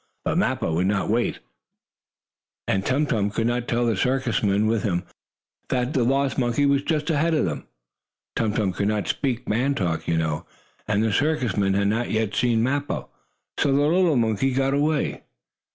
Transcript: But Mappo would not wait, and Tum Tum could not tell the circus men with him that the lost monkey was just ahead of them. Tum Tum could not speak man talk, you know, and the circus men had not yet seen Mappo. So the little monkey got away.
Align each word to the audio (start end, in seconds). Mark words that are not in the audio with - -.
But 0.25 0.39
Mappo 0.39 0.73
would 0.73 0.87
not 0.87 1.11
wait, 1.11 1.41
and 2.67 2.83
Tum 2.83 3.05
Tum 3.05 3.29
could 3.29 3.45
not 3.45 3.67
tell 3.67 3.85
the 3.85 3.95
circus 3.95 4.41
men 4.41 4.65
with 4.65 4.81
him 4.81 5.03
that 5.69 5.93
the 5.93 6.03
lost 6.03 6.39
monkey 6.39 6.65
was 6.65 6.81
just 6.81 7.11
ahead 7.11 7.35
of 7.35 7.45
them. 7.45 7.67
Tum 8.35 8.51
Tum 8.55 8.73
could 8.73 8.87
not 8.87 9.07
speak 9.07 9.47
man 9.47 9.75
talk, 9.75 10.07
you 10.07 10.17
know, 10.17 10.47
and 10.87 11.03
the 11.03 11.13
circus 11.13 11.55
men 11.55 11.75
had 11.75 11.89
not 11.89 12.09
yet 12.09 12.33
seen 12.33 12.63
Mappo. 12.63 13.09
So 13.59 13.71
the 13.71 13.79
little 13.83 14.15
monkey 14.17 14.51
got 14.55 14.73
away. 14.73 15.21